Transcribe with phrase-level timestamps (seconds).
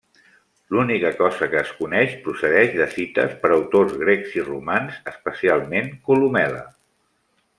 [0.75, 6.65] L'única cosa que es coneix procedeix de cites per autors grecs i romans, especialment Columel·la.